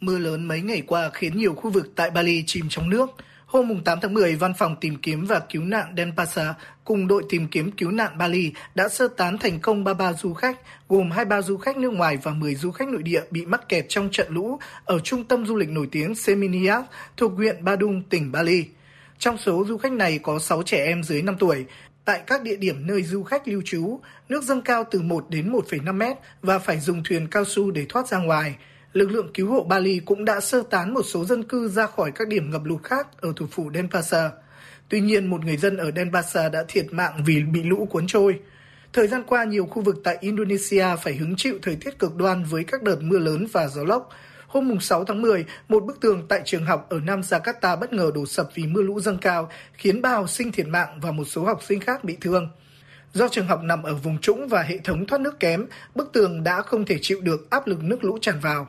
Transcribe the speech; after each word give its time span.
Mưa 0.00 0.18
lớn 0.18 0.48
mấy 0.48 0.60
ngày 0.60 0.82
qua 0.86 1.10
khiến 1.14 1.38
nhiều 1.38 1.54
khu 1.54 1.70
vực 1.70 1.92
tại 1.96 2.10
Bali 2.10 2.44
chìm 2.46 2.66
trong 2.68 2.90
nước. 2.90 3.10
Hôm 3.46 3.80
8 3.84 3.98
tháng 4.02 4.14
10, 4.14 4.36
Văn 4.36 4.52
phòng 4.58 4.76
tìm 4.80 4.96
kiếm 4.96 5.26
và 5.26 5.38
cứu 5.38 5.62
nạn 5.62 5.94
Denpasar 5.96 6.46
cùng 6.84 7.08
đội 7.08 7.22
tìm 7.28 7.48
kiếm 7.48 7.70
cứu 7.70 7.90
nạn 7.90 8.18
Bali 8.18 8.52
đã 8.74 8.88
sơ 8.88 9.08
tán 9.08 9.38
thành 9.38 9.60
công 9.60 9.84
33 9.84 10.12
du 10.12 10.34
khách, 10.34 10.58
gồm 10.88 11.10
23 11.10 11.42
du 11.42 11.56
khách 11.56 11.76
nước 11.76 11.92
ngoài 11.92 12.18
và 12.22 12.32
10 12.32 12.54
du 12.54 12.70
khách 12.70 12.88
nội 12.88 13.02
địa 13.02 13.22
bị 13.30 13.46
mắc 13.46 13.68
kẹt 13.68 13.84
trong 13.88 14.08
trận 14.10 14.26
lũ 14.30 14.58
ở 14.84 14.98
trung 14.98 15.24
tâm 15.24 15.46
du 15.46 15.56
lịch 15.56 15.68
nổi 15.68 15.88
tiếng 15.92 16.14
Seminyak 16.14 16.84
thuộc 17.16 17.32
huyện 17.32 17.64
Badung, 17.64 18.02
tỉnh 18.02 18.32
Bali. 18.32 18.64
Trong 19.18 19.38
số 19.38 19.64
du 19.68 19.78
khách 19.78 19.92
này 19.92 20.18
có 20.18 20.38
6 20.38 20.62
trẻ 20.62 20.84
em 20.84 21.02
dưới 21.02 21.22
5 21.22 21.36
tuổi. 21.38 21.64
Tại 22.04 22.20
các 22.26 22.42
địa 22.42 22.56
điểm 22.56 22.86
nơi 22.86 23.02
du 23.02 23.22
khách 23.22 23.48
lưu 23.48 23.62
trú, 23.64 24.00
nước 24.28 24.42
dâng 24.42 24.62
cao 24.62 24.84
từ 24.90 25.02
1 25.02 25.26
đến 25.30 25.52
1,5 25.52 25.94
mét 25.94 26.16
và 26.42 26.58
phải 26.58 26.80
dùng 26.80 27.02
thuyền 27.04 27.28
cao 27.30 27.44
su 27.44 27.70
để 27.70 27.86
thoát 27.88 28.08
ra 28.08 28.18
ngoài 28.18 28.54
lực 28.92 29.10
lượng 29.10 29.30
cứu 29.34 29.50
hộ 29.50 29.64
Bali 29.64 30.00
cũng 30.06 30.24
đã 30.24 30.40
sơ 30.40 30.62
tán 30.70 30.94
một 30.94 31.02
số 31.02 31.24
dân 31.24 31.42
cư 31.44 31.68
ra 31.68 31.86
khỏi 31.86 32.12
các 32.14 32.28
điểm 32.28 32.50
ngập 32.50 32.64
lụt 32.64 32.82
khác 32.82 33.06
ở 33.20 33.32
thủ 33.36 33.46
phủ 33.50 33.70
Denpasar. 33.74 34.30
Tuy 34.88 35.00
nhiên, 35.00 35.26
một 35.26 35.44
người 35.44 35.56
dân 35.56 35.76
ở 35.76 35.90
Denpasar 35.96 36.52
đã 36.52 36.64
thiệt 36.68 36.86
mạng 36.90 37.22
vì 37.26 37.42
bị 37.42 37.62
lũ 37.62 37.88
cuốn 37.90 38.06
trôi. 38.06 38.40
Thời 38.92 39.06
gian 39.08 39.22
qua, 39.26 39.44
nhiều 39.44 39.66
khu 39.66 39.82
vực 39.82 39.96
tại 40.04 40.18
Indonesia 40.20 40.86
phải 41.02 41.14
hứng 41.14 41.36
chịu 41.36 41.58
thời 41.62 41.76
tiết 41.76 41.98
cực 41.98 42.16
đoan 42.16 42.44
với 42.44 42.64
các 42.64 42.82
đợt 42.82 43.02
mưa 43.02 43.18
lớn 43.18 43.46
và 43.52 43.68
gió 43.68 43.84
lốc. 43.84 44.10
Hôm 44.46 44.80
6 44.80 45.04
tháng 45.04 45.22
10, 45.22 45.44
một 45.68 45.84
bức 45.84 46.00
tường 46.00 46.26
tại 46.28 46.42
trường 46.44 46.64
học 46.64 46.86
ở 46.90 47.00
Nam 47.00 47.20
Jakarta 47.20 47.78
bất 47.78 47.92
ngờ 47.92 48.10
đổ 48.14 48.26
sập 48.26 48.48
vì 48.54 48.66
mưa 48.66 48.82
lũ 48.82 49.00
dâng 49.00 49.18
cao, 49.18 49.50
khiến 49.72 50.02
ba 50.02 50.10
học 50.10 50.30
sinh 50.30 50.52
thiệt 50.52 50.66
mạng 50.66 50.98
và 51.02 51.12
một 51.12 51.24
số 51.24 51.44
học 51.44 51.62
sinh 51.62 51.80
khác 51.80 52.04
bị 52.04 52.16
thương. 52.20 52.48
Do 53.12 53.28
trường 53.28 53.46
học 53.46 53.62
nằm 53.62 53.82
ở 53.82 53.94
vùng 53.94 54.18
trũng 54.18 54.48
và 54.48 54.62
hệ 54.62 54.78
thống 54.78 55.06
thoát 55.06 55.20
nước 55.20 55.40
kém, 55.40 55.66
bức 55.94 56.12
tường 56.12 56.44
đã 56.44 56.62
không 56.62 56.84
thể 56.84 56.98
chịu 57.02 57.20
được 57.20 57.50
áp 57.50 57.66
lực 57.66 57.82
nước 57.82 58.04
lũ 58.04 58.18
tràn 58.20 58.40
vào. 58.40 58.68